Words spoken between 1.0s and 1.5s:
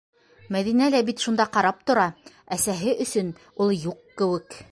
бит шунда